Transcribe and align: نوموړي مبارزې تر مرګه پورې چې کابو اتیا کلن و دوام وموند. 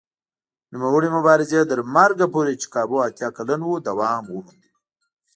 نوموړي 0.73 1.09
مبارزې 1.17 1.61
تر 1.69 1.79
مرګه 1.95 2.25
پورې 2.33 2.53
چې 2.61 2.67
کابو 2.75 2.97
اتیا 3.07 3.29
کلن 3.37 3.61
و 3.65 3.71
دوام 3.87 4.23
وموند. 4.29 4.63